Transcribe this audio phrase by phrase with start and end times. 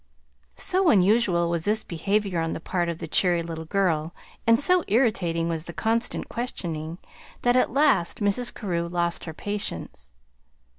[0.57, 4.15] So unusual was this behavior on the part of the cheery little girl,
[4.47, 6.97] and so irritating was the constant questioning,
[7.43, 8.51] that at last Mrs.
[8.51, 10.11] Carew lost her patience.